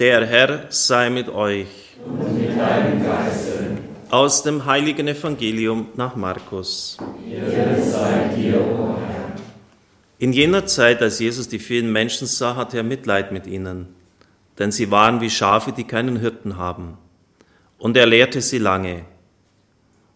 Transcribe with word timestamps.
Der 0.00 0.24
Herr 0.24 0.64
sei 0.70 1.10
mit 1.10 1.28
euch. 1.28 1.68
Und 2.06 2.34
mit 2.34 2.58
deinem 2.58 3.04
Geiste. 3.04 3.76
Aus 4.08 4.42
dem 4.42 4.64
heiligen 4.64 5.06
Evangelium 5.08 5.88
nach 5.94 6.16
Markus. 6.16 6.96
Dir, 7.22 7.42
o 8.58 8.96
Herr. 8.96 9.34
In 10.18 10.32
jener 10.32 10.64
Zeit, 10.64 11.02
als 11.02 11.18
Jesus 11.18 11.48
die 11.48 11.58
vielen 11.58 11.92
Menschen 11.92 12.26
sah, 12.26 12.56
hatte 12.56 12.78
er 12.78 12.82
Mitleid 12.82 13.30
mit 13.30 13.46
ihnen, 13.46 13.88
denn 14.58 14.72
sie 14.72 14.90
waren 14.90 15.20
wie 15.20 15.28
Schafe, 15.28 15.70
die 15.70 15.84
keinen 15.84 16.16
Hirten 16.16 16.56
haben. 16.56 16.96
Und 17.76 17.94
er 17.98 18.06
lehrte 18.06 18.40
sie 18.40 18.56
lange. 18.56 19.04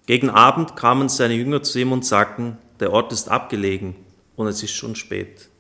Gegen 0.06 0.30
Abend 0.30 0.76
kamen 0.76 1.10
seine 1.10 1.34
Jünger 1.34 1.62
zu 1.62 1.78
ihm 1.78 1.92
und 1.92 2.06
sagten, 2.06 2.56
der 2.80 2.90
Ort 2.90 3.12
ist 3.12 3.28
abgelegen 3.28 3.96
und 4.34 4.46
es 4.46 4.62
ist 4.62 4.72
schon 4.72 4.96
spät. 4.96 5.50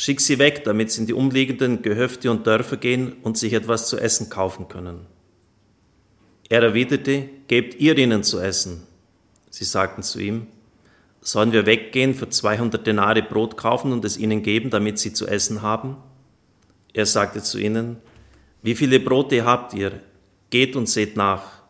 Schick 0.00 0.20
sie 0.20 0.38
weg, 0.38 0.62
damit 0.62 0.92
sie 0.92 1.00
in 1.00 1.06
die 1.08 1.12
umliegenden 1.12 1.82
Gehöfte 1.82 2.30
und 2.30 2.46
Dörfer 2.46 2.76
gehen 2.76 3.14
und 3.24 3.36
sich 3.36 3.52
etwas 3.52 3.88
zu 3.88 3.98
essen 3.98 4.30
kaufen 4.30 4.68
können. 4.68 5.06
Er 6.48 6.62
erwiderte, 6.62 7.28
gebt 7.48 7.74
ihr 7.80 7.98
ihnen 7.98 8.22
zu 8.22 8.38
essen. 8.38 8.86
Sie 9.50 9.64
sagten 9.64 10.04
zu 10.04 10.20
ihm, 10.20 10.46
sollen 11.20 11.50
wir 11.50 11.66
weggehen, 11.66 12.14
für 12.14 12.28
200 12.28 12.86
Denare 12.86 13.22
Brot 13.22 13.56
kaufen 13.56 13.90
und 13.90 14.04
es 14.04 14.16
ihnen 14.16 14.44
geben, 14.44 14.70
damit 14.70 15.00
sie 15.00 15.12
zu 15.12 15.26
essen 15.26 15.62
haben? 15.62 15.96
Er 16.92 17.04
sagte 17.04 17.42
zu 17.42 17.58
ihnen, 17.58 17.96
wie 18.62 18.76
viele 18.76 19.00
Brote 19.00 19.44
habt 19.44 19.74
ihr? 19.74 20.00
Geht 20.50 20.76
und 20.76 20.88
seht 20.88 21.16
nach. 21.16 21.62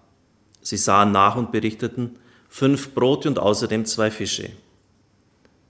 Sie 0.61 0.77
sahen 0.77 1.13
nach 1.13 1.37
und 1.37 1.51
berichteten, 1.51 2.19
fünf 2.51 2.93
Brote 2.93 3.31
und 3.31 3.39
außerdem 3.39 3.87
zwei 3.87 4.11
Fische. 4.11 4.51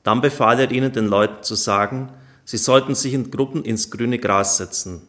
Dann 0.02 0.20
befahl 0.20 0.58
er 0.58 0.72
ihnen, 0.72 0.90
den 0.90 1.06
Leuten 1.06 1.44
zu 1.44 1.54
sagen, 1.54 2.12
Sie 2.50 2.56
sollten 2.56 2.94
sich 2.94 3.12
in 3.12 3.30
Gruppen 3.30 3.62
ins 3.62 3.90
grüne 3.90 4.18
Gras 4.18 4.56
setzen. 4.56 5.02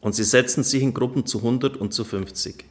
Und 0.00 0.14
sie 0.14 0.22
setzten 0.22 0.62
sich 0.62 0.80
in 0.80 0.94
Gruppen 0.94 1.26
zu 1.26 1.38
100 1.38 1.76
und 1.76 1.92
zu 1.92 2.04
50. 2.04 2.64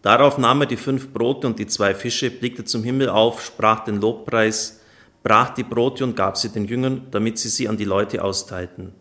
Darauf 0.00 0.38
nahm 0.38 0.62
er 0.62 0.66
die 0.66 0.78
fünf 0.78 1.12
Brote 1.12 1.46
und 1.46 1.58
die 1.58 1.66
zwei 1.66 1.94
Fische, 1.94 2.30
blickte 2.30 2.64
zum 2.64 2.82
Himmel 2.82 3.10
auf, 3.10 3.44
sprach 3.44 3.84
den 3.84 4.00
Lobpreis, 4.00 4.80
brach 5.22 5.50
die 5.50 5.62
Brote 5.62 6.04
und 6.04 6.16
gab 6.16 6.38
sie 6.38 6.48
den 6.48 6.64
Jüngern, 6.64 7.08
damit 7.10 7.38
sie 7.38 7.50
sie 7.50 7.68
an 7.68 7.76
die 7.76 7.84
Leute 7.84 8.24
austeilten. 8.24 8.94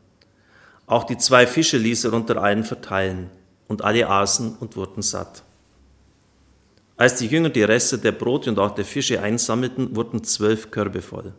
Auch 0.87 1.05
die 1.05 1.17
zwei 1.17 1.47
Fische 1.47 1.77
ließ 1.77 2.03
er 2.03 2.11
unter 2.11 2.43
allen 2.43 2.65
verteilen, 2.65 3.29
und 3.69 3.81
alle 3.81 4.09
aßen 4.09 4.57
und 4.59 4.75
wurden 4.75 5.03
satt. 5.03 5.43
Als 6.97 7.15
die 7.15 7.27
Jünger 7.27 7.49
die 7.49 7.63
Reste 7.63 7.97
der 7.97 8.11
Brote 8.11 8.49
und 8.49 8.59
auch 8.59 8.75
der 8.75 8.83
Fische 8.83 9.21
einsammelten, 9.21 9.95
wurden 9.95 10.25
zwölf 10.25 10.69
Körbe 10.69 11.01
voll. 11.01 11.33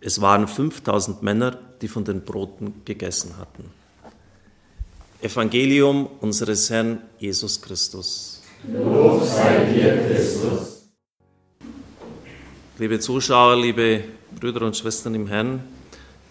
Es 0.00 0.20
waren 0.20 0.46
5000 0.46 1.22
Männer, 1.22 1.58
die 1.80 1.88
von 1.88 2.04
den 2.04 2.22
Broten 2.22 2.82
gegessen 2.84 3.36
hatten. 3.36 3.64
Evangelium 5.20 6.08
unseres 6.20 6.70
Herrn 6.70 7.02
Jesus 7.18 7.60
Christus. 7.60 8.42
Lob 8.72 9.24
sei 9.24 9.64
dir, 9.64 10.06
Christus. 10.06 10.88
Liebe 12.78 13.00
Zuschauer, 13.00 13.56
liebe 13.56 14.04
Brüder 14.38 14.62
und 14.62 14.76
Schwestern 14.76 15.16
im 15.16 15.26
Herrn, 15.26 15.64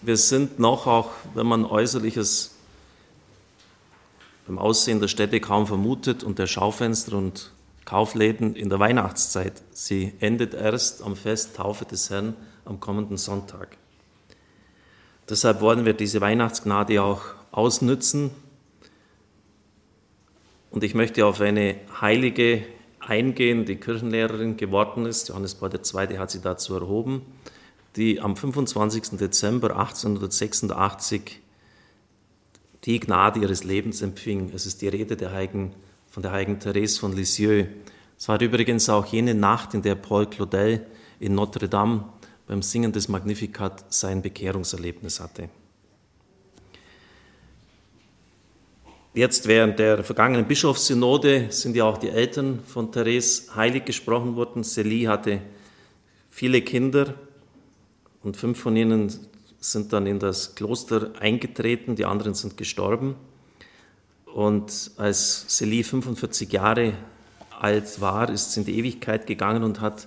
wir 0.00 0.16
sind 0.16 0.58
noch, 0.58 0.86
auch 0.86 1.10
wenn 1.34 1.46
man 1.46 1.66
äußerliches 1.66 2.54
beim 4.46 4.58
Aussehen 4.58 5.00
der 5.00 5.08
Städte 5.08 5.40
kaum 5.40 5.66
vermutet 5.66 6.24
und 6.24 6.38
der 6.38 6.46
Schaufenster 6.46 7.18
und 7.18 7.52
Kaufläden 7.84 8.56
in 8.56 8.70
der 8.70 8.78
Weihnachtszeit. 8.78 9.62
Sie 9.72 10.14
endet 10.20 10.54
erst 10.54 11.02
am 11.02 11.16
Fest 11.16 11.56
Taufe 11.56 11.84
des 11.84 12.08
Herrn 12.08 12.34
am 12.68 12.80
kommenden 12.80 13.16
Sonntag. 13.16 13.76
Deshalb 15.28 15.60
wollen 15.60 15.84
wir 15.84 15.94
diese 15.94 16.20
Weihnachtsgnade 16.20 17.02
auch 17.02 17.22
ausnützen. 17.50 18.30
Und 20.70 20.84
ich 20.84 20.94
möchte 20.94 21.24
auf 21.24 21.40
eine 21.40 21.76
Heilige 22.00 22.64
eingehen, 23.00 23.64
die 23.64 23.76
Kirchenlehrerin 23.76 24.56
geworden 24.56 25.06
ist. 25.06 25.28
Johannes 25.28 25.54
Paul 25.54 25.70
II. 25.72 26.18
hat 26.18 26.30
sie 26.30 26.40
dazu 26.40 26.74
erhoben, 26.74 27.22
die 27.96 28.20
am 28.20 28.36
25. 28.36 29.18
Dezember 29.18 29.70
1886 29.70 31.40
die 32.84 33.00
Gnade 33.00 33.40
ihres 33.40 33.64
Lebens 33.64 34.02
empfing. 34.02 34.52
Es 34.54 34.66
ist 34.66 34.82
die 34.82 34.88
Rede 34.88 35.16
der 35.16 35.32
Heiligen, 35.32 35.74
von 36.10 36.22
der 36.22 36.32
heiligen 36.32 36.60
Therese 36.60 37.00
von 37.00 37.14
Lisieux. 37.14 37.66
Es 38.18 38.28
war 38.28 38.40
übrigens 38.40 38.88
auch 38.88 39.06
jene 39.06 39.34
Nacht, 39.34 39.74
in 39.74 39.82
der 39.82 39.94
Paul 39.94 40.26
Claudel 40.26 40.86
in 41.18 41.34
Notre 41.34 41.68
Dame 41.68 42.04
beim 42.48 42.62
Singen 42.62 42.92
des 42.92 43.08
Magnificat 43.08 43.84
sein 43.92 44.22
Bekehrungserlebnis 44.22 45.20
hatte. 45.20 45.50
Jetzt 49.12 49.46
während 49.46 49.78
der 49.78 50.02
vergangenen 50.02 50.46
Bischofssynode 50.46 51.48
sind 51.50 51.76
ja 51.76 51.84
auch 51.84 51.98
die 51.98 52.08
Eltern 52.08 52.60
von 52.66 52.90
Therese 52.90 53.54
heilig 53.54 53.84
gesprochen 53.84 54.34
worden. 54.36 54.64
Celie 54.64 55.08
hatte 55.08 55.42
viele 56.30 56.62
Kinder 56.62 57.14
und 58.22 58.36
fünf 58.36 58.58
von 58.58 58.76
ihnen 58.76 59.12
sind 59.60 59.92
dann 59.92 60.06
in 60.06 60.18
das 60.18 60.54
Kloster 60.54 61.10
eingetreten, 61.20 61.96
die 61.96 62.04
anderen 62.04 62.34
sind 62.34 62.56
gestorben. 62.56 63.16
Und 64.24 64.92
als 64.96 65.46
Celie 65.48 65.82
45 65.82 66.50
Jahre 66.52 66.94
alt 67.58 68.00
war, 68.00 68.30
ist 68.30 68.52
sie 68.52 68.60
in 68.60 68.66
die 68.66 68.78
Ewigkeit 68.78 69.26
gegangen 69.26 69.64
und 69.64 69.80
hat 69.80 70.06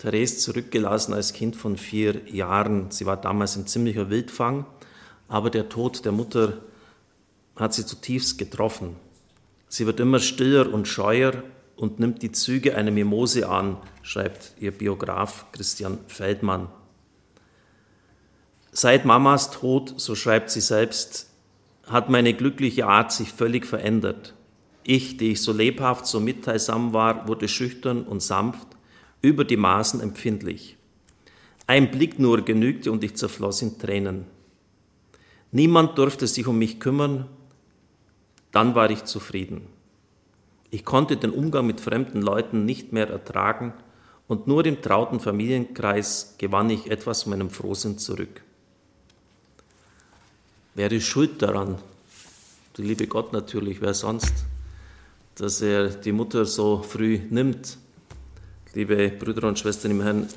Therese 0.00 0.38
zurückgelassen 0.38 1.12
als 1.12 1.34
Kind 1.34 1.56
von 1.56 1.76
vier 1.76 2.26
Jahren. 2.26 2.90
Sie 2.90 3.04
war 3.04 3.18
damals 3.18 3.56
ein 3.56 3.66
ziemlicher 3.66 4.08
Wildfang, 4.08 4.64
aber 5.28 5.50
der 5.50 5.68
Tod 5.68 6.06
der 6.06 6.12
Mutter 6.12 6.54
hat 7.54 7.74
sie 7.74 7.84
zutiefst 7.84 8.38
getroffen. 8.38 8.96
Sie 9.68 9.86
wird 9.86 10.00
immer 10.00 10.18
stiller 10.18 10.72
und 10.72 10.88
scheuer 10.88 11.42
und 11.76 12.00
nimmt 12.00 12.22
die 12.22 12.32
Züge 12.32 12.76
einer 12.76 12.90
Mimose 12.90 13.46
an, 13.46 13.76
schreibt 14.00 14.54
ihr 14.58 14.70
Biograf 14.70 15.44
Christian 15.52 15.98
Feldmann. 16.06 16.68
Seit 18.72 19.04
Mamas 19.04 19.50
Tod, 19.50 19.92
so 19.98 20.14
schreibt 20.14 20.50
sie 20.50 20.62
selbst, 20.62 21.28
hat 21.86 22.08
meine 22.08 22.32
glückliche 22.32 22.86
Art 22.86 23.12
sich 23.12 23.32
völlig 23.32 23.66
verändert. 23.66 24.32
Ich, 24.82 25.18
die 25.18 25.32
ich 25.32 25.42
so 25.42 25.52
lebhaft, 25.52 26.06
so 26.06 26.20
mitteilsam 26.20 26.94
war, 26.94 27.28
wurde 27.28 27.48
schüchtern 27.48 28.02
und 28.02 28.22
sanft 28.22 28.69
über 29.22 29.44
die 29.44 29.56
Maßen 29.56 30.00
empfindlich. 30.00 30.76
Ein 31.66 31.90
Blick 31.90 32.18
nur 32.18 32.42
genügte 32.42 32.90
und 32.90 33.04
ich 33.04 33.16
zerfloss 33.16 33.62
in 33.62 33.78
Tränen. 33.78 34.24
Niemand 35.52 35.98
durfte 35.98 36.26
sich 36.26 36.46
um 36.46 36.58
mich 36.58 36.80
kümmern, 36.80 37.26
dann 38.52 38.74
war 38.74 38.90
ich 38.90 39.04
zufrieden. 39.04 39.66
Ich 40.70 40.84
konnte 40.84 41.16
den 41.16 41.30
Umgang 41.30 41.66
mit 41.66 41.80
fremden 41.80 42.22
Leuten 42.22 42.64
nicht 42.64 42.92
mehr 42.92 43.08
ertragen 43.08 43.72
und 44.28 44.46
nur 44.46 44.64
im 44.64 44.80
trauten 44.80 45.18
Familienkreis 45.18 46.36
gewann 46.38 46.70
ich 46.70 46.90
etwas 46.90 47.26
meinem 47.26 47.50
Frohsinn 47.50 47.98
zurück. 47.98 48.42
Wer 50.74 50.90
ist 50.92 51.06
schuld 51.06 51.42
daran? 51.42 51.78
Der 52.76 52.84
liebe 52.84 53.08
Gott 53.08 53.32
natürlich, 53.32 53.80
wer 53.80 53.92
sonst, 53.92 54.32
dass 55.34 55.60
er 55.60 55.88
die 55.88 56.12
Mutter 56.12 56.44
so 56.44 56.82
früh 56.82 57.20
nimmt 57.28 57.78
liebe 58.74 59.08
Brüder 59.10 59.48
und 59.48 59.58
Schwestern 59.58 59.90
im 59.90 60.02
Herrn, 60.02 60.28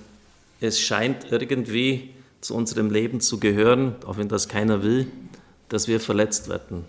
es 0.59 0.79
scheint 0.79 1.31
irgendwie 1.31 2.11
zu 2.41 2.55
unserem 2.55 2.89
Leben 2.89 3.21
zu 3.21 3.39
gehören, 3.39 3.95
auch 4.05 4.17
wenn 4.17 4.27
das 4.27 4.47
keiner 4.47 4.83
will, 4.83 5.07
dass 5.69 5.88
wir 5.88 5.99
verletzt 5.99 6.49
werden. 6.49 6.85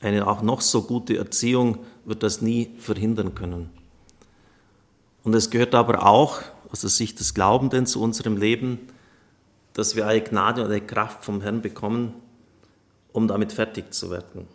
Eine 0.00 0.26
auch 0.26 0.42
noch 0.42 0.60
so 0.60 0.82
gute 0.82 1.16
Erziehung 1.16 1.78
wird 2.04 2.22
das 2.22 2.42
nie 2.42 2.70
verhindern 2.78 3.34
können. 3.34 3.70
Und 5.22 5.34
es 5.34 5.50
gehört 5.50 5.74
aber 5.74 6.04
auch 6.04 6.42
aus 6.70 6.80
der 6.80 6.90
Sicht 6.90 7.20
des 7.20 7.34
Glaubenden 7.34 7.86
zu 7.86 8.02
unserem 8.02 8.36
Leben, 8.36 8.80
dass 9.74 9.94
wir 9.94 10.06
alle 10.06 10.20
Gnade 10.20 10.62
und 10.62 10.68
alle 10.68 10.80
Kraft 10.80 11.24
vom 11.24 11.40
Herrn 11.40 11.62
bekommen, 11.62 12.14
um 13.12 13.28
damit 13.28 13.52
fertig 13.52 13.94
zu 13.94 14.10
werden. 14.10 14.46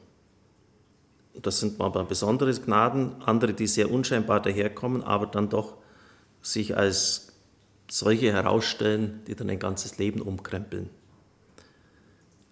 Das 1.42 1.60
sind 1.60 1.78
mal 1.78 1.90
besondere 1.90 2.54
Gnaden, 2.54 3.22
andere, 3.24 3.54
die 3.54 3.68
sehr 3.68 3.92
unscheinbar 3.92 4.42
daherkommen, 4.42 5.04
aber 5.04 5.28
dann 5.28 5.50
doch 5.50 5.78
sich 6.42 6.76
als 6.76 7.34
solche 7.90 8.32
herausstellen, 8.32 9.22
die 9.28 9.36
dann 9.36 9.50
ein 9.50 9.60
ganzes 9.60 9.98
Leben 9.98 10.22
umkrempeln. 10.22 10.90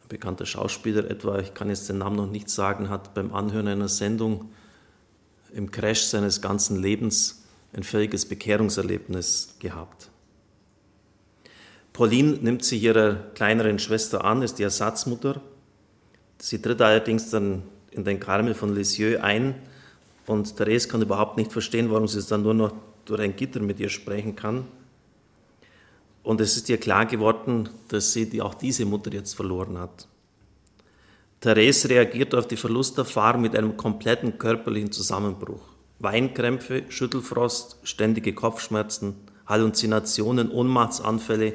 Ein 0.04 0.08
bekannter 0.10 0.46
Schauspieler 0.46 1.10
etwa, 1.10 1.40
ich 1.40 1.54
kann 1.54 1.70
jetzt 1.70 1.90
den 1.90 1.98
Namen 1.98 2.16
noch 2.16 2.30
nicht 2.30 2.50
sagen, 2.50 2.90
hat 2.90 3.14
beim 3.14 3.34
Anhören 3.34 3.68
einer 3.68 3.90
Sendung 3.90 4.52
im 5.54 5.72
Crash 5.72 6.04
seines 6.04 6.42
ganzen 6.42 6.82
Lebens 6.82 7.44
ein 7.74 7.84
völliges 7.84 8.26
Bekehrungserlebnis 8.26 9.56
gehabt. 9.60 10.10
Pauline 11.92 12.34
nimmt 12.42 12.64
sich 12.64 12.84
ihrer 12.84 13.16
kleineren 13.36 13.80
Schwester 13.80 14.26
an, 14.26 14.42
ist 14.42 14.60
die 14.60 14.64
Ersatzmutter. 14.64 15.42
Sie 16.40 16.62
tritt 16.62 16.82
allerdings 16.82 17.30
dann 17.30 17.64
in 17.96 18.04
den 18.04 18.20
Karmel 18.20 18.54
von 18.54 18.74
Lisieux 18.76 19.22
ein 19.22 19.56
und 20.28 20.58
Therese 20.58 20.88
kann 20.88 21.02
überhaupt 21.02 21.38
nicht 21.38 21.52
verstehen, 21.52 21.92
warum 21.92 22.08
sie 22.08 22.20
es 22.20 22.28
dann 22.28 22.44
nur 22.44 22.54
noch 22.54 22.74
durch 23.06 23.22
ein 23.22 23.36
Gitter 23.36 23.60
mit 23.60 23.80
ihr 23.80 23.90
sprechen 23.90 24.36
kann. 24.36 24.66
Und 26.24 26.42
es 26.42 26.58
ist 26.58 26.70
ihr 26.70 26.80
klar 26.80 27.06
geworden, 27.06 27.70
dass 27.90 28.14
sie 28.14 28.28
die, 28.28 28.42
auch 28.42 28.56
diese 28.56 28.86
Mutter 28.86 29.14
jetzt 29.14 29.36
verloren 29.36 29.78
hat. 29.78 30.08
Therese 31.40 31.90
reagiert 31.90 32.34
auf 32.34 32.48
die 32.48 32.58
Verlusterfahrung 32.58 33.42
mit 33.42 33.56
einem 33.56 33.78
kompletten 33.78 34.40
körperlichen 34.40 34.92
Zusammenbruch. 34.92 35.62
Weinkrämpfe, 36.00 36.84
Schüttelfrost, 36.90 37.78
ständige 37.84 38.34
Kopfschmerzen, 38.34 39.16
Halluzinationen, 39.46 40.50
Ohnmachtsanfälle 40.50 41.54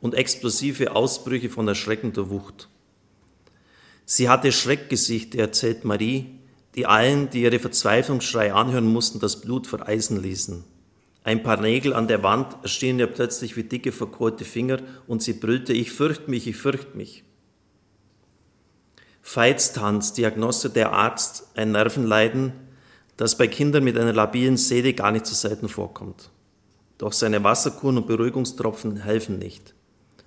und 0.00 0.14
explosive 0.14 0.94
Ausbrüche 0.94 1.50
von 1.50 1.66
erschreckender 1.66 2.30
Wucht. 2.30 2.68
Sie 4.06 4.28
hatte 4.28 4.52
Schreckgesichte, 4.52 5.38
erzählt 5.38 5.84
Marie, 5.84 6.26
die 6.74 6.86
allen, 6.86 7.30
die 7.30 7.42
ihre 7.42 7.58
Verzweiflungsschrei 7.58 8.52
anhören 8.52 8.86
mussten, 8.86 9.20
das 9.20 9.40
Blut 9.40 9.66
vereisen 9.66 10.22
ließen. 10.22 10.64
Ein 11.22 11.42
paar 11.42 11.60
Nägel 11.60 11.94
an 11.94 12.06
der 12.06 12.22
Wand 12.22 12.56
erschienen 12.62 12.98
ihr 12.98 13.06
plötzlich 13.06 13.56
wie 13.56 13.64
dicke, 13.64 13.92
verkohlte 13.92 14.44
Finger 14.44 14.78
und 15.06 15.22
sie 15.22 15.32
brüllte, 15.32 15.72
ich 15.72 15.90
fürcht 15.90 16.28
mich, 16.28 16.46
ich 16.46 16.56
fürcht 16.56 16.94
mich. 16.94 17.24
Veitstanz, 19.22 20.12
Diagnose 20.12 20.68
der 20.68 20.92
Arzt, 20.92 21.48
ein 21.54 21.72
Nervenleiden, 21.72 22.52
das 23.16 23.38
bei 23.38 23.46
Kindern 23.46 23.84
mit 23.84 23.96
einer 23.96 24.12
labilen 24.12 24.58
Seele 24.58 24.92
gar 24.92 25.12
nicht 25.12 25.24
so 25.24 25.34
selten 25.34 25.70
vorkommt. 25.70 26.30
Doch 26.98 27.14
seine 27.14 27.42
Wasserkuren 27.42 27.96
und 27.96 28.06
Beruhigungstropfen 28.06 28.98
helfen 28.98 29.38
nicht. 29.38 29.74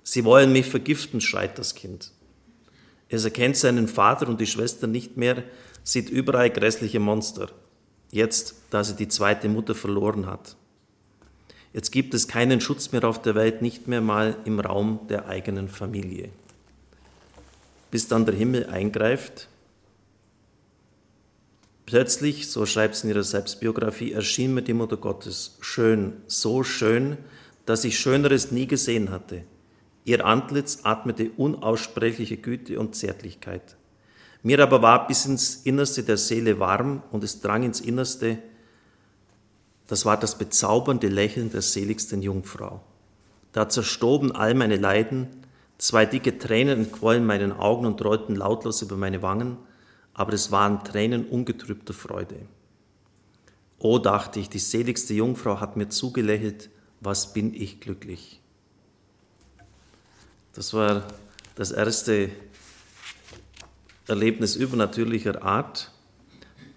Sie 0.02 0.24
wollen 0.24 0.52
mich 0.52 0.66
vergiften, 0.66 1.20
schreit 1.20 1.58
das 1.58 1.76
Kind. 1.76 2.12
Es 3.08 3.24
erkennt 3.24 3.56
seinen 3.56 3.88
Vater 3.88 4.28
und 4.28 4.40
die 4.40 4.46
Schwester 4.46 4.86
nicht 4.86 5.16
mehr, 5.16 5.42
sieht 5.82 6.10
überall 6.10 6.50
grässliche 6.50 7.00
Monster. 7.00 7.48
Jetzt, 8.10 8.54
da 8.70 8.84
sie 8.84 8.96
die 8.96 9.08
zweite 9.08 9.48
Mutter 9.48 9.74
verloren 9.74 10.26
hat. 10.26 10.56
Jetzt 11.72 11.90
gibt 11.90 12.14
es 12.14 12.28
keinen 12.28 12.60
Schutz 12.60 12.92
mehr 12.92 13.04
auf 13.04 13.20
der 13.20 13.34
Welt, 13.34 13.62
nicht 13.62 13.88
mehr 13.88 14.00
mal 14.00 14.36
im 14.44 14.60
Raum 14.60 15.00
der 15.08 15.26
eigenen 15.26 15.68
Familie. 15.68 16.30
Bis 17.90 18.08
dann 18.08 18.26
der 18.26 18.34
Himmel 18.34 18.66
eingreift. 18.66 19.48
Plötzlich, 21.86 22.50
so 22.50 22.66
schreibt 22.66 22.96
sie 22.96 23.06
in 23.06 23.14
ihrer 23.14 23.22
Selbstbiografie, 23.22 24.12
erschien 24.12 24.52
mir 24.52 24.62
die 24.62 24.74
Mutter 24.74 24.98
Gottes 24.98 25.56
schön, 25.60 26.14
so 26.26 26.62
schön, 26.62 27.16
dass 27.64 27.84
ich 27.84 27.98
Schöneres 27.98 28.50
nie 28.50 28.66
gesehen 28.66 29.10
hatte. 29.10 29.44
Ihr 30.08 30.24
Antlitz 30.24 30.78
atmete 30.84 31.32
unaussprechliche 31.36 32.38
Güte 32.38 32.80
und 32.80 32.96
Zärtlichkeit. 32.96 33.76
Mir 34.42 34.58
aber 34.62 34.80
war 34.80 35.06
bis 35.06 35.26
ins 35.26 35.56
Innerste 35.56 36.02
der 36.02 36.16
Seele 36.16 36.58
warm 36.58 37.02
und 37.12 37.22
es 37.24 37.42
drang 37.42 37.62
ins 37.62 37.82
Innerste, 37.82 38.38
das 39.86 40.06
war 40.06 40.18
das 40.18 40.38
bezaubernde 40.38 41.08
Lächeln 41.08 41.52
der 41.52 41.60
seligsten 41.60 42.22
Jungfrau. 42.22 42.80
Da 43.52 43.68
zerstoben 43.68 44.32
all 44.32 44.54
meine 44.54 44.78
Leiden, 44.78 45.28
zwei 45.76 46.06
dicke 46.06 46.38
Tränen 46.38 46.86
entquollen 46.86 47.26
meinen 47.26 47.52
Augen 47.52 47.84
und 47.84 48.02
rollten 48.02 48.34
lautlos 48.34 48.80
über 48.80 48.96
meine 48.96 49.20
Wangen, 49.20 49.58
aber 50.14 50.32
es 50.32 50.50
waren 50.50 50.84
Tränen 50.84 51.26
ungetrübter 51.26 51.92
Freude. 51.92 52.46
O, 53.78 53.98
dachte 53.98 54.40
ich, 54.40 54.48
die 54.48 54.58
seligste 54.58 55.12
Jungfrau 55.12 55.60
hat 55.60 55.76
mir 55.76 55.90
zugelächelt, 55.90 56.70
was 56.98 57.34
bin 57.34 57.52
ich 57.52 57.80
glücklich. 57.80 58.37
Das 60.58 60.74
war 60.74 61.04
das 61.54 61.70
erste 61.70 62.30
Erlebnis 64.08 64.56
übernatürlicher 64.56 65.40
Art. 65.44 65.92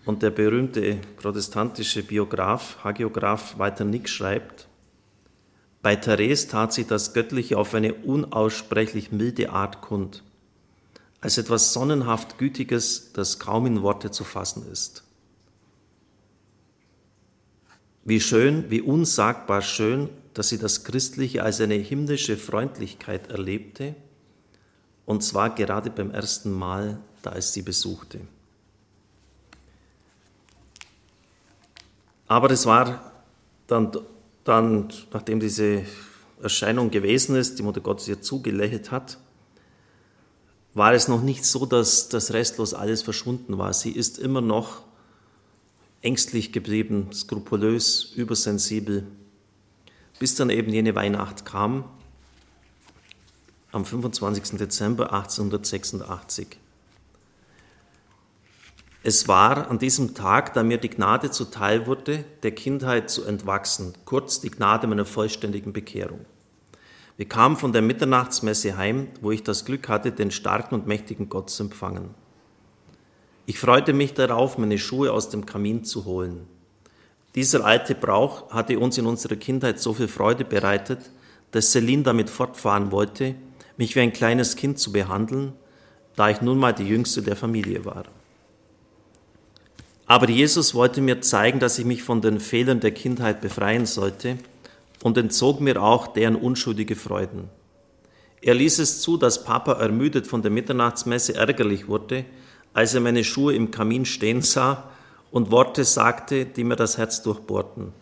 Und 0.05 0.21
der 0.21 0.29
berühmte 0.29 0.99
protestantische 1.17 2.03
Biograf, 2.03 2.77
Hagiograph 2.83 3.57
Walter 3.57 3.83
Nick 3.83 4.07
schreibt, 4.07 4.67
bei 5.81 5.95
Therese 5.95 6.47
tat 6.47 6.73
sich 6.73 6.85
das 6.85 7.15
Göttliche 7.15 7.57
auf 7.57 7.73
eine 7.73 7.95
unaussprechlich 7.95 9.11
milde 9.11 9.49
Art 9.49 9.81
kund, 9.81 10.23
als 11.19 11.39
etwas 11.39 11.73
sonnenhaft 11.73 12.37
Gütiges, 12.37 13.13
das 13.13 13.39
kaum 13.39 13.65
in 13.65 13.81
Worte 13.81 14.11
zu 14.11 14.23
fassen 14.23 14.71
ist. 14.71 15.03
Wie 18.03 18.21
schön, 18.21 18.69
wie 18.69 18.81
unsagbar 18.81 19.63
schön 19.63 20.07
dass 20.33 20.49
sie 20.49 20.57
das 20.57 20.83
Christliche 20.83 21.43
als 21.43 21.59
eine 21.61 21.75
himmlische 21.75 22.37
Freundlichkeit 22.37 23.29
erlebte, 23.29 23.95
und 25.05 25.23
zwar 25.23 25.53
gerade 25.55 25.89
beim 25.89 26.11
ersten 26.11 26.51
Mal, 26.51 26.99
da 27.21 27.33
es 27.33 27.53
sie 27.53 27.61
besuchte. 27.61 28.21
Aber 32.27 32.49
es 32.49 32.65
war 32.65 33.11
dann, 33.67 33.91
dann, 34.45 34.87
nachdem 35.11 35.39
diese 35.39 35.83
Erscheinung 36.41 36.89
gewesen 36.89 37.35
ist, 37.35 37.59
die 37.59 37.63
Mutter 37.63 37.81
Gottes 37.81 38.07
ihr 38.07 38.21
zugelächelt 38.21 38.91
hat, 38.91 39.17
war 40.73 40.93
es 40.93 41.09
noch 41.09 41.21
nicht 41.21 41.45
so, 41.45 41.65
dass 41.65 42.07
das 42.07 42.31
restlos 42.31 42.73
alles 42.73 43.01
verschwunden 43.01 43.57
war. 43.57 43.73
Sie 43.73 43.91
ist 43.91 44.17
immer 44.17 44.39
noch 44.39 44.83
ängstlich 46.01 46.53
geblieben, 46.53 47.09
skrupulös, 47.11 48.13
übersensibel 48.15 49.05
bis 50.21 50.35
dann 50.35 50.51
eben 50.51 50.71
jene 50.71 50.93
Weihnacht 50.93 51.45
kam, 51.45 51.83
am 53.71 53.83
25. 53.83 54.55
Dezember 54.59 55.11
1886. 55.13 56.59
Es 59.01 59.27
war 59.27 59.71
an 59.71 59.79
diesem 59.79 60.13
Tag, 60.13 60.53
da 60.53 60.61
mir 60.61 60.77
die 60.77 60.91
Gnade 60.91 61.31
zuteil 61.31 61.87
wurde, 61.87 62.23
der 62.43 62.51
Kindheit 62.51 63.09
zu 63.09 63.25
entwachsen, 63.25 63.95
kurz 64.05 64.39
die 64.39 64.51
Gnade 64.51 64.85
meiner 64.85 65.05
vollständigen 65.05 65.73
Bekehrung. 65.73 66.23
Wir 67.17 67.27
kamen 67.27 67.57
von 67.57 67.73
der 67.73 67.81
Mitternachtsmesse 67.81 68.77
heim, 68.77 69.07
wo 69.21 69.31
ich 69.31 69.41
das 69.41 69.65
Glück 69.65 69.89
hatte, 69.89 70.11
den 70.11 70.29
starken 70.29 70.75
und 70.75 70.85
mächtigen 70.85 71.29
Gott 71.29 71.49
zu 71.49 71.63
empfangen. 71.63 72.13
Ich 73.47 73.57
freute 73.57 73.93
mich 73.93 74.13
darauf, 74.13 74.59
meine 74.59 74.77
Schuhe 74.77 75.13
aus 75.13 75.29
dem 75.29 75.47
Kamin 75.47 75.83
zu 75.83 76.05
holen. 76.05 76.45
Dieser 77.35 77.63
alte 77.65 77.95
Brauch 77.95 78.49
hatte 78.51 78.77
uns 78.77 78.97
in 78.97 79.05
unserer 79.05 79.37
Kindheit 79.37 79.79
so 79.79 79.93
viel 79.93 80.07
Freude 80.07 80.43
bereitet, 80.43 80.99
dass 81.51 81.71
Celine 81.71 82.03
damit 82.03 82.29
fortfahren 82.29 82.91
wollte, 82.91 83.35
mich 83.77 83.95
wie 83.95 84.01
ein 84.01 84.13
kleines 84.13 84.55
Kind 84.55 84.79
zu 84.79 84.91
behandeln, 84.91 85.53
da 86.15 86.29
ich 86.29 86.41
nun 86.41 86.57
mal 86.57 86.73
die 86.73 86.87
jüngste 86.87 87.21
der 87.21 87.35
Familie 87.35 87.85
war. 87.85 88.03
Aber 90.05 90.29
Jesus 90.29 90.75
wollte 90.75 90.99
mir 90.99 91.21
zeigen, 91.21 91.59
dass 91.59 91.79
ich 91.79 91.85
mich 91.85 92.03
von 92.03 92.19
den 92.21 92.41
Fehlern 92.41 92.81
der 92.81 92.91
Kindheit 92.91 93.39
befreien 93.39 93.85
sollte 93.85 94.37
und 95.03 95.17
entzog 95.17 95.61
mir 95.61 95.81
auch 95.81 96.07
deren 96.07 96.35
unschuldige 96.35 96.97
Freuden. 96.97 97.49
Er 98.41 98.55
ließ 98.55 98.79
es 98.79 99.01
zu, 99.01 99.15
dass 99.15 99.45
Papa 99.45 99.73
ermüdet 99.73 100.27
von 100.27 100.41
der 100.41 100.51
Mitternachtsmesse 100.51 101.35
ärgerlich 101.35 101.87
wurde, 101.87 102.25
als 102.73 102.93
er 102.93 102.99
meine 102.99 103.23
Schuhe 103.23 103.53
im 103.53 103.71
Kamin 103.71 104.05
stehen 104.05 104.41
sah 104.41 104.91
und 105.31 105.51
Worte 105.51 105.83
sagte, 105.85 106.45
die 106.45 106.63
mir 106.63 106.75
das 106.75 106.97
Herz 106.97 107.21
durchbohrten. 107.21 107.93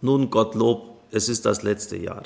Nun, 0.00 0.30
Gottlob, 0.30 0.98
es 1.10 1.28
ist 1.28 1.46
das 1.46 1.62
letzte 1.62 1.96
Jahr. 1.96 2.24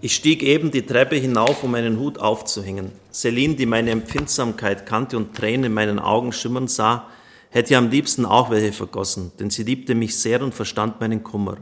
Ich 0.00 0.16
stieg 0.16 0.42
eben 0.42 0.70
die 0.70 0.84
Treppe 0.84 1.16
hinauf, 1.16 1.62
um 1.62 1.70
meinen 1.70 1.98
Hut 1.98 2.18
aufzuhängen. 2.18 2.90
Celine, 3.12 3.54
die 3.54 3.66
meine 3.66 3.92
Empfindsamkeit 3.92 4.84
kannte 4.84 5.16
und 5.16 5.34
Tränen 5.34 5.66
in 5.66 5.74
meinen 5.74 5.98
Augen 5.98 6.32
schimmern 6.32 6.66
sah, 6.66 7.06
hätte 7.50 7.76
am 7.76 7.88
liebsten 7.88 8.26
auch 8.26 8.50
welche 8.50 8.72
vergossen, 8.72 9.30
denn 9.38 9.50
sie 9.50 9.62
liebte 9.62 9.94
mich 9.94 10.18
sehr 10.18 10.42
und 10.42 10.54
verstand 10.54 11.00
meinen 11.00 11.22
Kummer. 11.22 11.58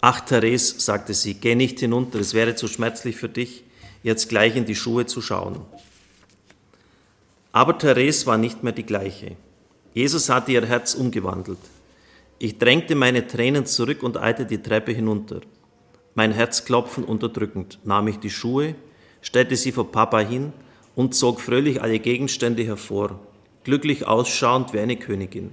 Ach, 0.00 0.20
Therese, 0.20 0.78
sagte 0.78 1.14
sie, 1.14 1.34
geh 1.34 1.54
nicht 1.54 1.80
hinunter, 1.80 2.20
es 2.20 2.34
wäre 2.34 2.54
zu 2.54 2.68
schmerzlich 2.68 3.16
für 3.16 3.28
dich, 3.28 3.64
jetzt 4.02 4.28
gleich 4.28 4.54
in 4.54 4.66
die 4.66 4.76
Schuhe 4.76 5.06
zu 5.06 5.20
schauen. 5.20 5.62
Aber 7.54 7.78
Therese 7.78 8.26
war 8.26 8.36
nicht 8.36 8.64
mehr 8.64 8.72
die 8.72 8.84
gleiche. 8.84 9.36
Jesus 9.92 10.28
hatte 10.28 10.50
ihr 10.50 10.66
Herz 10.66 10.96
umgewandelt. 10.96 11.60
Ich 12.40 12.58
drängte 12.58 12.96
meine 12.96 13.28
Tränen 13.28 13.64
zurück 13.64 14.02
und 14.02 14.16
eilte 14.16 14.44
die 14.44 14.60
Treppe 14.60 14.90
hinunter. 14.90 15.40
Mein 16.16 16.32
Herzklopfen 16.32 17.04
unterdrückend 17.04 17.78
nahm 17.84 18.08
ich 18.08 18.18
die 18.18 18.30
Schuhe, 18.30 18.74
stellte 19.20 19.54
sie 19.54 19.70
vor 19.70 19.92
Papa 19.92 20.18
hin 20.18 20.52
und 20.96 21.14
zog 21.14 21.40
fröhlich 21.40 21.80
alle 21.80 22.00
Gegenstände 22.00 22.64
hervor, 22.64 23.20
glücklich 23.62 24.04
ausschauend 24.04 24.72
wie 24.72 24.80
eine 24.80 24.96
Königin. 24.96 25.52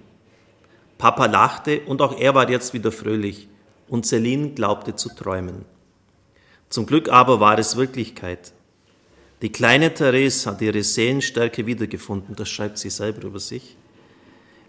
Papa 0.98 1.28
lachte 1.28 1.82
und 1.82 2.02
auch 2.02 2.20
er 2.20 2.34
war 2.34 2.50
jetzt 2.50 2.74
wieder 2.74 2.92
fröhlich 2.92 3.48
und 3.88 4.08
Celine 4.08 4.50
glaubte 4.54 4.96
zu 4.96 5.10
träumen. 5.10 5.66
Zum 6.68 6.88
Glück 6.88 7.10
aber 7.10 7.40
war 7.40 7.60
es 7.60 7.76
Wirklichkeit. 7.76 8.54
Die 9.42 9.52
kleine 9.52 9.94
Therese 9.94 10.50
hat 10.50 10.62
ihre 10.62 10.84
Seelenstärke 10.84 11.66
wiedergefunden, 11.66 12.36
das 12.36 12.50
schreibt 12.50 12.78
sie 12.78 12.92
selber 12.92 13.24
über 13.28 13.40
sich, 13.40 13.76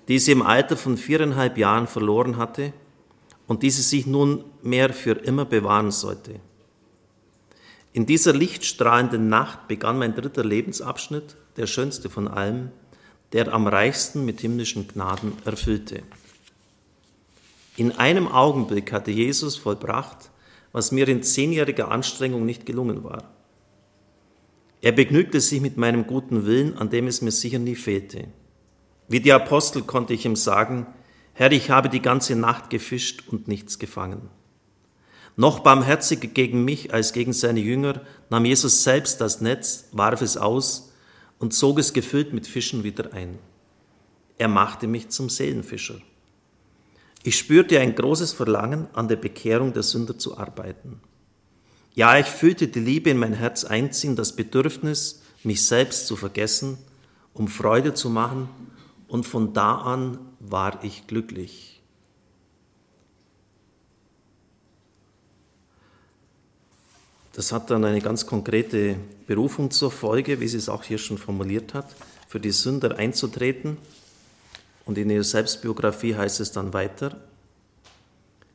die 0.08 0.18
sie 0.18 0.32
im 0.32 0.42
Alter 0.42 0.76
von 0.76 0.96
viereinhalb 0.96 1.58
Jahren 1.58 1.86
verloren 1.86 2.38
hatte 2.38 2.72
und 3.46 3.62
die 3.62 3.70
sie 3.70 3.82
sich 3.82 4.06
nun 4.06 4.44
mehr 4.62 4.92
für 4.92 5.12
immer 5.12 5.44
bewahren 5.44 5.90
sollte. 5.90 6.40
In 7.92 8.06
dieser 8.06 8.32
lichtstrahlenden 8.32 9.28
Nacht 9.28 9.68
begann 9.68 9.98
mein 9.98 10.14
dritter 10.14 10.44
Lebensabschnitt, 10.44 11.36
der 11.58 11.66
schönste 11.66 12.08
von 12.08 12.26
allem, 12.26 12.70
der 13.34 13.52
am 13.52 13.66
reichsten 13.66 14.24
mit 14.24 14.40
himmlischen 14.40 14.88
Gnaden 14.88 15.32
erfüllte. 15.44 16.02
In 17.76 17.92
einem 17.92 18.28
Augenblick 18.28 18.92
hatte 18.92 19.10
Jesus 19.10 19.56
vollbracht, 19.56 20.30
was 20.72 20.92
mir 20.92 21.06
in 21.08 21.22
zehnjähriger 21.22 21.90
Anstrengung 21.90 22.46
nicht 22.46 22.64
gelungen 22.64 23.04
war. 23.04 23.30
Er 24.82 24.90
begnügte 24.90 25.40
sich 25.40 25.60
mit 25.60 25.76
meinem 25.76 26.08
guten 26.08 26.44
Willen, 26.44 26.76
an 26.76 26.90
dem 26.90 27.06
es 27.06 27.22
mir 27.22 27.30
sicher 27.30 27.60
nie 27.60 27.76
fehlte. 27.76 28.26
Wie 29.08 29.20
die 29.20 29.32
Apostel 29.32 29.82
konnte 29.82 30.12
ich 30.12 30.26
ihm 30.26 30.34
sagen, 30.34 30.86
Herr, 31.34 31.52
ich 31.52 31.70
habe 31.70 31.88
die 31.88 32.02
ganze 32.02 32.34
Nacht 32.34 32.68
gefischt 32.68 33.22
und 33.28 33.46
nichts 33.46 33.78
gefangen. 33.78 34.28
Noch 35.36 35.60
barmherziger 35.60 36.26
gegen 36.26 36.64
mich 36.64 36.92
als 36.92 37.12
gegen 37.12 37.32
seine 37.32 37.60
Jünger 37.60 38.02
nahm 38.28 38.44
Jesus 38.44 38.82
selbst 38.82 39.20
das 39.20 39.40
Netz, 39.40 39.88
warf 39.92 40.20
es 40.20 40.36
aus 40.36 40.92
und 41.38 41.54
zog 41.54 41.78
es 41.78 41.92
gefüllt 41.92 42.32
mit 42.32 42.48
Fischen 42.48 42.82
wieder 42.82 43.14
ein. 43.14 43.38
Er 44.36 44.48
machte 44.48 44.88
mich 44.88 45.10
zum 45.10 45.30
Seelenfischer. 45.30 46.00
Ich 47.22 47.38
spürte 47.38 47.78
ein 47.78 47.94
großes 47.94 48.32
Verlangen, 48.32 48.88
an 48.94 49.06
der 49.06 49.16
Bekehrung 49.16 49.72
der 49.72 49.84
Sünder 49.84 50.18
zu 50.18 50.36
arbeiten. 50.36 51.00
Ja, 51.94 52.18
ich 52.18 52.26
fühlte 52.26 52.68
die 52.68 52.80
Liebe 52.80 53.10
in 53.10 53.18
mein 53.18 53.34
Herz 53.34 53.64
einziehen, 53.64 54.16
das 54.16 54.34
Bedürfnis, 54.34 55.22
mich 55.44 55.66
selbst 55.66 56.06
zu 56.06 56.16
vergessen, 56.16 56.78
um 57.34 57.48
Freude 57.48 57.94
zu 57.94 58.08
machen, 58.08 58.48
und 59.08 59.26
von 59.26 59.52
da 59.52 59.74
an 59.74 60.18
war 60.40 60.82
ich 60.82 61.06
glücklich. 61.06 61.82
Das 67.34 67.52
hat 67.52 67.70
dann 67.70 67.84
eine 67.84 68.00
ganz 68.00 68.26
konkrete 68.26 68.96
Berufung 69.26 69.70
zur 69.70 69.90
Folge, 69.90 70.40
wie 70.40 70.48
sie 70.48 70.56
es 70.56 70.70
auch 70.70 70.84
hier 70.84 70.98
schon 70.98 71.18
formuliert 71.18 71.74
hat, 71.74 71.94
für 72.26 72.40
die 72.40 72.52
Sünder 72.52 72.96
einzutreten. 72.96 73.76
Und 74.86 74.96
in 74.96 75.10
ihrer 75.10 75.24
Selbstbiografie 75.24 76.14
heißt 76.14 76.40
es 76.40 76.52
dann 76.52 76.72
weiter, 76.72 77.20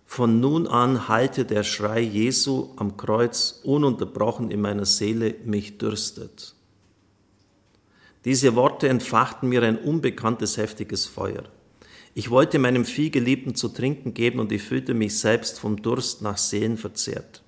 von 0.10 0.40
nun 0.40 0.68
an 0.68 1.10
halte 1.10 1.44
der 1.44 1.64
Schrei 1.64 2.00
Jesu 2.00 2.70
am 2.78 2.96
Kreuz 2.96 3.60
ununterbrochen 3.64 4.50
in 4.50 4.62
meiner 4.62 4.86
Seele, 4.86 5.36
mich 5.44 5.78
dürstet. 5.78 6.56
Diese 8.24 8.56
Worte 8.56 8.88
entfachten 8.88 9.50
mir 9.50 9.62
ein 9.64 9.78
unbekanntes 9.78 10.56
heftiges 10.56 11.06
Feuer. 11.06 11.44
Ich 12.16 12.32
wollte 12.32 12.58
meinem 12.58 12.86
Viehgeliebten 12.86 13.54
zu 13.54 13.68
trinken 13.68 14.14
geben 14.14 14.40
und 14.40 14.52
ich 14.52 14.64
fühlte 14.64 14.94
mich 14.94 15.20
selbst 15.20 15.60
vom 15.60 15.82
Durst 15.82 16.22
nach 16.22 16.38
Seelen 16.38 16.78
verzehrt. 16.78 17.44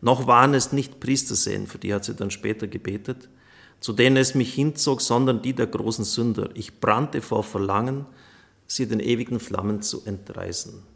Noch 0.00 0.26
waren 0.26 0.54
es 0.54 0.72
nicht 0.72 0.98
Priesterseelen, 0.98 1.66
für 1.66 1.78
die 1.78 1.94
hat 1.94 2.06
sie 2.06 2.14
dann 2.14 2.30
später 2.30 2.66
gebetet, 2.66 3.28
zu 3.80 3.92
denen 3.92 4.16
es 4.16 4.34
mich 4.34 4.54
hinzog, 4.54 5.02
sondern 5.02 5.42
die 5.42 5.52
der 5.52 5.66
großen 5.66 6.06
Sünder. 6.06 6.50
Ich 6.54 6.80
brannte 6.80 7.20
vor 7.20 7.44
Verlangen, 7.44 8.06
sie 8.66 8.88
den 8.88 8.98
ewigen 8.98 9.38
Flammen 9.38 9.82
zu 9.82 10.04
entreißen. 10.04 10.91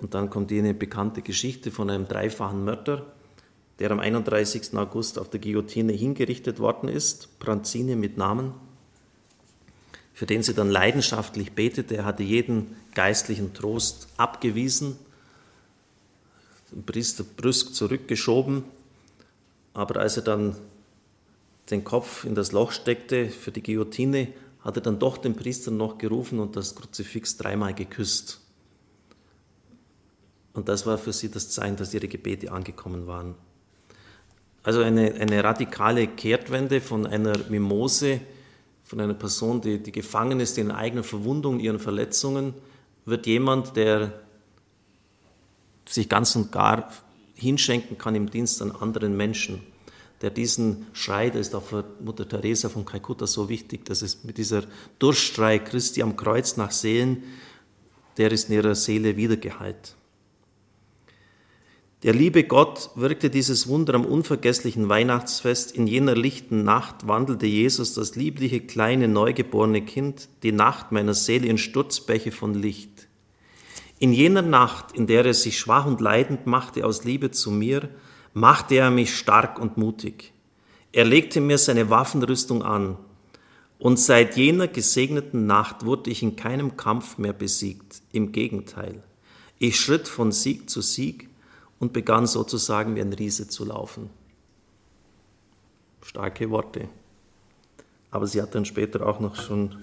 Und 0.00 0.14
dann 0.14 0.30
kommt 0.30 0.50
eine 0.50 0.74
bekannte 0.74 1.22
Geschichte 1.22 1.70
von 1.70 1.90
einem 1.90 2.08
dreifachen 2.08 2.64
Mörder, 2.64 3.06
der 3.78 3.90
am 3.90 4.00
31. 4.00 4.74
August 4.76 5.18
auf 5.18 5.30
der 5.30 5.40
Guillotine 5.40 5.92
hingerichtet 5.92 6.58
worden 6.58 6.88
ist, 6.88 7.38
Pranzini 7.38 7.96
mit 7.96 8.16
Namen, 8.16 8.52
für 10.12 10.26
den 10.26 10.42
sie 10.42 10.54
dann 10.54 10.70
leidenschaftlich 10.70 11.52
betete. 11.52 11.96
Er 11.96 12.04
hatte 12.04 12.22
jeden 12.22 12.76
geistlichen 12.94 13.54
Trost 13.54 14.08
abgewiesen, 14.16 14.98
den 16.72 16.84
Priester 16.84 17.24
brüsk 17.24 17.74
zurückgeschoben, 17.74 18.64
aber 19.74 20.00
als 20.00 20.16
er 20.16 20.22
dann 20.22 20.56
den 21.70 21.84
Kopf 21.84 22.24
in 22.24 22.34
das 22.34 22.52
Loch 22.52 22.72
steckte 22.72 23.28
für 23.28 23.52
die 23.52 23.62
Guillotine, 23.62 24.28
hat 24.60 24.76
er 24.76 24.82
dann 24.82 24.98
doch 24.98 25.16
den 25.16 25.34
Priester 25.34 25.70
noch 25.70 25.98
gerufen 25.98 26.38
und 26.38 26.56
das 26.56 26.74
Kruzifix 26.74 27.36
dreimal 27.36 27.74
geküsst. 27.74 28.40
Und 30.52 30.68
das 30.68 30.86
war 30.86 30.98
für 30.98 31.12
sie 31.12 31.30
das 31.30 31.50
Zeichen, 31.50 31.76
dass 31.76 31.94
ihre 31.94 32.08
Gebete 32.08 32.50
angekommen 32.50 33.06
waren. 33.06 33.34
Also 34.62 34.82
eine, 34.82 35.14
eine 35.14 35.42
radikale 35.42 36.06
Kehrtwende 36.06 36.80
von 36.80 37.06
einer 37.06 37.38
Mimose, 37.48 38.20
von 38.84 39.00
einer 39.00 39.14
Person, 39.14 39.60
die, 39.60 39.78
die 39.78 39.92
gefangen 39.92 40.40
ist 40.40 40.58
in 40.58 40.70
eigenen 40.70 41.04
Verwundungen, 41.04 41.60
ihren 41.60 41.78
Verletzungen, 41.78 42.54
wird 43.04 43.26
jemand, 43.26 43.76
der 43.76 44.20
sich 45.88 46.08
ganz 46.08 46.36
und 46.36 46.52
gar 46.52 46.90
hinschenken 47.34 47.96
kann 47.96 48.14
im 48.14 48.30
Dienst 48.30 48.60
an 48.60 48.70
anderen 48.70 49.16
Menschen, 49.16 49.60
der 50.20 50.30
diesen 50.30 50.86
Schrei, 50.92 51.30
der 51.30 51.40
ist 51.40 51.54
auch 51.54 51.62
für 51.62 51.84
Mutter 52.00 52.28
Teresa 52.28 52.68
von 52.68 52.84
Kalkutta 52.84 53.26
so 53.26 53.48
wichtig, 53.48 53.86
dass 53.86 54.02
es 54.02 54.24
mit 54.24 54.36
dieser 54.36 54.64
Durchstrei 54.98 55.58
Christi 55.58 56.02
am 56.02 56.16
Kreuz 56.16 56.56
nach 56.58 56.70
Seelen, 56.70 57.22
der 58.18 58.30
ist 58.30 58.50
in 58.50 58.56
ihrer 58.56 58.74
Seele 58.74 59.16
wiedergeheilt. 59.16 59.96
Der 62.02 62.14
liebe 62.14 62.44
Gott 62.44 62.88
wirkte 62.94 63.28
dieses 63.28 63.68
Wunder 63.68 63.92
am 63.92 64.06
unvergesslichen 64.06 64.88
Weihnachtsfest. 64.88 65.72
In 65.76 65.86
jener 65.86 66.14
lichten 66.14 66.64
Nacht 66.64 67.06
wandelte 67.06 67.44
Jesus, 67.44 67.92
das 67.92 68.16
liebliche 68.16 68.60
kleine 68.60 69.06
neugeborene 69.06 69.82
Kind, 69.82 70.30
die 70.42 70.52
Nacht 70.52 70.92
meiner 70.92 71.12
Seele 71.12 71.46
in 71.46 71.58
Sturzbäche 71.58 72.32
von 72.32 72.54
Licht. 72.54 73.06
In 73.98 74.14
jener 74.14 74.40
Nacht, 74.40 74.92
in 74.92 75.06
der 75.06 75.26
er 75.26 75.34
sich 75.34 75.58
schwach 75.58 75.84
und 75.84 76.00
leidend 76.00 76.46
machte 76.46 76.86
aus 76.86 77.04
Liebe 77.04 77.32
zu 77.32 77.50
mir, 77.50 77.90
machte 78.32 78.76
er 78.76 78.90
mich 78.90 79.14
stark 79.14 79.58
und 79.58 79.76
mutig. 79.76 80.32
Er 80.92 81.04
legte 81.04 81.42
mir 81.42 81.58
seine 81.58 81.90
Waffenrüstung 81.90 82.62
an, 82.62 82.96
und 83.78 83.98
seit 83.98 84.36
jener 84.36 84.68
gesegneten 84.68 85.46
Nacht 85.46 85.84
wurde 85.84 86.10
ich 86.10 86.22
in 86.22 86.36
keinem 86.36 86.76
Kampf 86.76 87.18
mehr 87.18 87.32
besiegt. 87.32 88.02
Im 88.12 88.32
Gegenteil, 88.32 89.02
ich 89.58 89.80
schritt 89.80 90.06
von 90.06 90.32
Sieg 90.32 90.68
zu 90.68 90.82
Sieg 90.82 91.29
und 91.80 91.92
begann 91.92 92.26
sozusagen 92.26 92.94
wie 92.94 93.00
ein 93.00 93.12
Riese 93.12 93.48
zu 93.48 93.64
laufen. 93.64 94.10
Starke 96.02 96.50
Worte. 96.50 96.88
Aber 98.10 98.26
sie 98.26 98.40
hat 98.40 98.54
dann 98.54 98.64
später 98.64 99.06
auch 99.06 99.18
noch 99.18 99.36
schon 99.36 99.76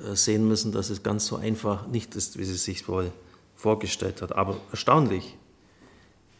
äh, 0.00 0.14
sehen 0.14 0.46
müssen, 0.46 0.70
dass 0.70 0.90
es 0.90 1.02
ganz 1.02 1.26
so 1.26 1.36
einfach 1.36 1.86
nicht 1.88 2.14
ist, 2.14 2.38
wie 2.38 2.44
sie 2.44 2.56
sich 2.56 2.86
wohl 2.88 3.10
vorgestellt 3.56 4.22
hat. 4.22 4.36
Aber 4.36 4.58
erstaunlich. 4.70 5.36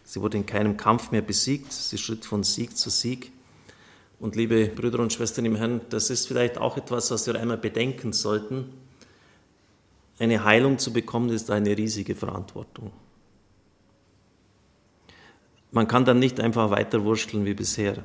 Sie 0.05 0.21
wurde 0.21 0.37
in 0.37 0.47
keinem 0.47 0.77
Kampf 0.77 1.13
mehr 1.13 1.23
besiegt. 1.23 1.73
Sie 1.73 1.99
schritt 1.99 2.25
von 2.25 2.43
Sieg 2.43 2.77
zu 2.77 2.91
Sieg. 2.91 3.33
Und 4.19 4.37
liebe 4.37 4.67
Brüder 4.67 4.99
und 4.99 5.13
Schwestern 5.13 5.47
im 5.47 5.57
Herrn, 5.57 5.81
das 5.89 6.11
ist 6.11 6.27
vielleicht 6.27 6.59
auch 6.59 6.77
etwas, 6.77 7.11
was 7.11 7.27
wir 7.27 7.41
einmal 7.41 7.57
bedenken 7.57 8.13
sollten. 8.13 8.73
Eine 10.19 10.45
Heilung 10.45 10.79
zu 10.79 10.93
bekommen, 10.93 11.31
ist 11.31 11.51
eine 11.51 11.77
riesige 11.77 12.15
Verantwortung. 12.15 12.91
Man 15.73 15.87
kann 15.87 16.05
dann 16.05 16.19
nicht 16.19 16.41
einfach 16.41 16.71
weiterwurschteln 16.71 17.45
wie 17.45 17.55
bisher. 17.55 18.03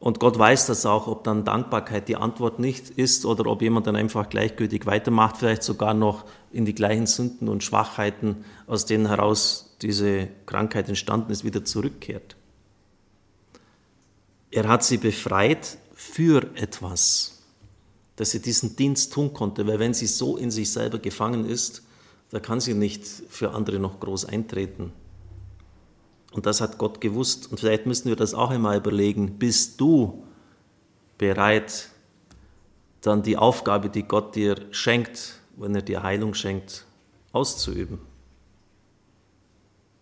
Und 0.00 0.20
Gott 0.20 0.38
weiß 0.38 0.66
das 0.66 0.86
auch, 0.86 1.08
ob 1.08 1.24
dann 1.24 1.44
Dankbarkeit 1.44 2.08
die 2.08 2.16
Antwort 2.16 2.60
nicht 2.60 2.90
ist 2.90 3.24
oder 3.26 3.50
ob 3.50 3.62
jemand 3.62 3.86
dann 3.86 3.96
einfach 3.96 4.28
gleichgültig 4.28 4.86
weitermacht, 4.86 5.38
vielleicht 5.38 5.64
sogar 5.64 5.92
noch 5.92 6.24
in 6.52 6.64
die 6.64 6.74
gleichen 6.74 7.06
Sünden 7.06 7.48
und 7.48 7.64
Schwachheiten, 7.64 8.44
aus 8.66 8.86
denen 8.86 9.08
heraus 9.08 9.76
diese 9.82 10.28
Krankheit 10.46 10.88
entstanden 10.88 11.32
ist, 11.32 11.44
wieder 11.44 11.64
zurückkehrt. 11.64 12.36
Er 14.50 14.68
hat 14.68 14.84
sie 14.84 14.98
befreit 14.98 15.78
für 15.94 16.44
etwas, 16.54 17.42
dass 18.16 18.30
sie 18.30 18.40
diesen 18.40 18.76
Dienst 18.76 19.12
tun 19.12 19.32
konnte, 19.34 19.66
weil 19.66 19.78
wenn 19.78 19.94
sie 19.94 20.06
so 20.06 20.36
in 20.36 20.50
sich 20.50 20.72
selber 20.72 20.98
gefangen 20.98 21.44
ist, 21.44 21.82
da 22.30 22.40
kann 22.40 22.60
sie 22.60 22.74
nicht 22.74 23.06
für 23.06 23.52
andere 23.52 23.78
noch 23.78 24.00
groß 24.00 24.26
eintreten. 24.26 24.92
Und 26.32 26.46
das 26.46 26.60
hat 26.60 26.78
Gott 26.78 27.00
gewusst. 27.00 27.50
Und 27.50 27.58
vielleicht 27.58 27.86
müssen 27.86 28.08
wir 28.08 28.16
das 28.16 28.34
auch 28.34 28.50
einmal 28.50 28.76
überlegen. 28.76 29.38
Bist 29.38 29.80
du 29.80 30.24
bereit, 31.16 31.88
dann 33.00 33.22
die 33.22 33.36
Aufgabe, 33.36 33.88
die 33.88 34.02
Gott 34.02 34.34
dir 34.36 34.56
schenkt, 34.70 35.40
wenn 35.56 35.74
er 35.74 35.82
dir 35.82 36.02
Heilung 36.02 36.34
schenkt, 36.34 36.84
auszuüben? 37.32 37.98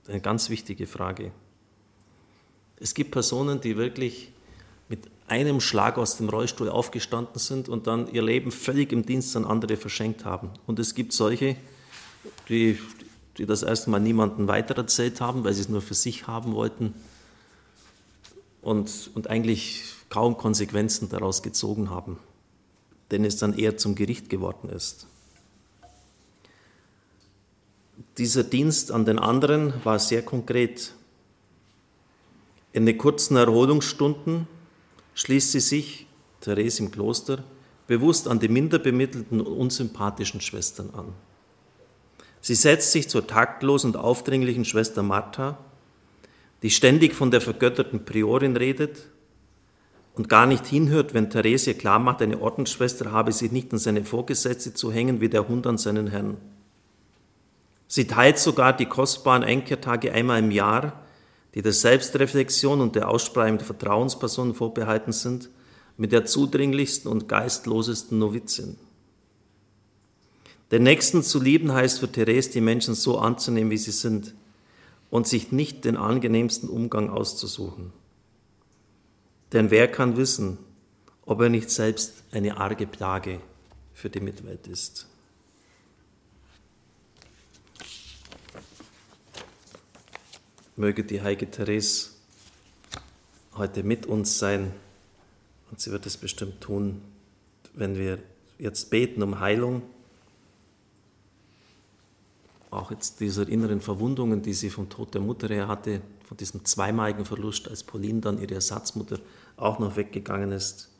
Eine 0.08 0.20
ganz 0.20 0.50
wichtige 0.50 0.86
Frage. 0.86 1.32
Es 2.78 2.94
gibt 2.94 3.12
Personen, 3.12 3.60
die 3.60 3.76
wirklich 3.76 4.32
mit 4.88 5.00
einem 5.28 5.60
Schlag 5.60 5.98
aus 5.98 6.16
dem 6.16 6.28
Rollstuhl 6.28 6.68
aufgestanden 6.68 7.38
sind 7.38 7.68
und 7.68 7.86
dann 7.86 8.12
ihr 8.12 8.22
Leben 8.22 8.50
völlig 8.50 8.92
im 8.92 9.04
Dienst 9.04 9.36
an 9.36 9.44
andere 9.44 9.76
verschenkt 9.76 10.24
haben. 10.24 10.50
Und 10.66 10.78
es 10.78 10.94
gibt 10.94 11.12
solche, 11.12 11.56
die 12.48 12.78
die, 13.38 13.46
das 13.46 13.62
erste 13.62 13.90
Mal 13.90 14.00
niemandem 14.00 14.48
weitererzählt 14.48 15.20
haben, 15.20 15.44
weil 15.44 15.54
sie 15.54 15.60
es 15.60 15.68
nur 15.68 15.82
für 15.82 15.94
sich 15.94 16.26
haben 16.26 16.54
wollten 16.54 16.94
und, 18.62 19.10
und 19.14 19.28
eigentlich 19.28 19.84
kaum 20.08 20.36
Konsequenzen 20.36 21.08
daraus 21.08 21.42
gezogen 21.42 21.90
haben, 21.90 22.18
denn 23.10 23.24
es 23.24 23.36
dann 23.36 23.56
eher 23.56 23.76
zum 23.76 23.94
Gericht 23.94 24.28
geworden 24.28 24.70
ist. 24.70 25.06
Dieser 28.18 28.44
Dienst 28.44 28.92
an 28.92 29.04
den 29.04 29.18
anderen 29.18 29.74
war 29.84 29.98
sehr 29.98 30.22
konkret. 30.22 30.92
In 32.72 32.86
den 32.86 32.96
kurzen 32.96 33.36
Erholungsstunden 33.36 34.46
schließt 35.14 35.52
sie 35.52 35.60
sich, 35.60 36.06
Therese 36.40 36.82
im 36.82 36.90
Kloster, 36.90 37.44
bewusst 37.86 38.28
an 38.28 38.38
die 38.38 38.48
minder 38.48 38.78
bemittelten 38.78 39.40
und 39.40 39.46
unsympathischen 39.46 40.40
Schwestern 40.40 40.90
an. 40.90 41.12
Sie 42.46 42.54
setzt 42.54 42.92
sich 42.92 43.08
zur 43.08 43.26
taktlosen 43.26 43.90
und 43.90 43.96
aufdringlichen 43.96 44.64
Schwester 44.64 45.02
Martha, 45.02 45.58
die 46.62 46.70
ständig 46.70 47.12
von 47.12 47.32
der 47.32 47.40
vergötterten 47.40 48.04
Priorin 48.04 48.56
redet 48.56 49.08
und 50.14 50.28
gar 50.28 50.46
nicht 50.46 50.64
hinhört, 50.64 51.12
wenn 51.12 51.28
Therese 51.28 51.74
klar 51.74 51.98
macht, 51.98 52.22
eine 52.22 52.40
Ordensschwester 52.40 53.10
habe 53.10 53.32
sich 53.32 53.50
nicht 53.50 53.72
an 53.72 53.80
seine 53.80 54.04
Vorgesetzte 54.04 54.72
zu 54.74 54.92
hängen 54.92 55.20
wie 55.20 55.28
der 55.28 55.48
Hund 55.48 55.66
an 55.66 55.76
seinen 55.76 56.06
Herrn. 56.06 56.36
Sie 57.88 58.06
teilt 58.06 58.38
sogar 58.38 58.76
die 58.76 58.86
kostbaren 58.86 59.42
Einkehrtage 59.42 60.12
einmal 60.12 60.38
im 60.38 60.52
Jahr, 60.52 61.02
die 61.56 61.62
der 61.62 61.72
Selbstreflexion 61.72 62.80
und 62.80 62.94
der 62.94 63.08
Aussprache 63.08 63.56
der 63.56 63.66
Vertrauenspersonen 63.66 64.54
vorbehalten 64.54 65.10
sind, 65.10 65.50
mit 65.96 66.12
der 66.12 66.26
zudringlichsten 66.26 67.10
und 67.10 67.26
geistlosesten 67.26 68.20
Novizin. 68.20 68.78
Den 70.70 70.82
Nächsten 70.82 71.22
zu 71.22 71.40
lieben 71.40 71.72
heißt 71.72 72.00
für 72.00 72.10
Therese, 72.10 72.50
die 72.50 72.60
Menschen 72.60 72.94
so 72.94 73.18
anzunehmen, 73.18 73.70
wie 73.70 73.78
sie 73.78 73.92
sind 73.92 74.34
und 75.10 75.28
sich 75.28 75.52
nicht 75.52 75.84
den 75.84 75.96
angenehmsten 75.96 76.68
Umgang 76.68 77.08
auszusuchen. 77.10 77.92
Denn 79.52 79.70
wer 79.70 79.86
kann 79.86 80.16
wissen, 80.16 80.58
ob 81.24 81.40
er 81.40 81.48
nicht 81.48 81.70
selbst 81.70 82.24
eine 82.32 82.56
arge 82.56 82.86
Plage 82.86 83.40
für 83.94 84.10
die 84.10 84.20
Mitwelt 84.20 84.66
ist? 84.66 85.06
Möge 90.74 91.04
die 91.04 91.22
heilige 91.22 91.50
Therese 91.50 92.10
heute 93.54 93.82
mit 93.82 94.04
uns 94.04 94.38
sein 94.38 94.72
und 95.70 95.80
sie 95.80 95.90
wird 95.90 96.04
es 96.06 96.16
bestimmt 96.16 96.60
tun, 96.60 97.00
wenn 97.72 97.96
wir 97.96 98.18
jetzt 98.58 98.90
beten 98.90 99.22
um 99.22 99.40
Heilung, 99.40 99.82
auch 102.76 102.90
jetzt 102.90 103.20
dieser 103.20 103.48
inneren 103.48 103.80
Verwundungen, 103.80 104.42
die 104.42 104.52
sie 104.52 104.70
vom 104.70 104.88
Tod 104.88 105.14
der 105.14 105.20
Mutter 105.20 105.48
her 105.48 105.68
hatte, 105.68 106.00
von 106.24 106.36
diesem 106.36 106.64
zweimaligen 106.64 107.24
Verlust, 107.24 107.68
als 107.68 107.84
Pauline 107.84 108.20
dann 108.20 108.40
ihre 108.40 108.54
Ersatzmutter 108.54 109.18
auch 109.56 109.78
noch 109.78 109.96
weggegangen 109.96 110.52
ist. 110.52 110.90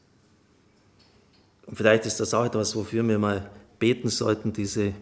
Und 1.67 1.77
vielleicht 1.77 2.07
ist 2.07 2.21
das 2.21 2.33
auch 2.35 2.45
etwas, 2.45 2.77
wofür 2.77 3.07
wir 3.07 3.19
mal 3.19 3.51
beten 3.79 4.09
sollten, 4.09 4.53
diese 4.53 4.93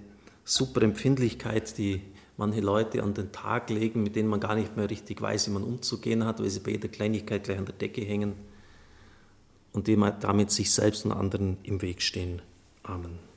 Superempfindlichkeit, 0.44 1.76
die 1.78 2.02
manche 2.36 2.60
Leute 2.60 3.02
an 3.02 3.14
den 3.14 3.32
Tag 3.32 3.70
legen, 3.70 4.02
mit 4.02 4.16
denen 4.16 4.28
man 4.28 4.40
gar 4.40 4.54
nicht 4.54 4.76
mehr 4.76 4.90
richtig 4.90 5.20
weiß, 5.20 5.48
wie 5.48 5.52
man 5.52 5.62
umzugehen 5.62 6.24
hat, 6.24 6.40
weil 6.40 6.50
sie 6.50 6.60
bei 6.60 6.72
jeder 6.72 6.88
Kleinigkeit 6.88 7.44
gleich 7.44 7.58
an 7.58 7.66
der 7.66 7.74
Decke 7.74 8.00
hängen 8.00 8.34
und 9.72 9.86
die 9.86 9.96
damit 10.20 10.50
sich 10.50 10.72
selbst 10.72 11.04
und 11.04 11.12
anderen 11.12 11.58
im 11.62 11.82
Weg 11.82 12.02
stehen. 12.02 12.42
Amen. 12.82 13.33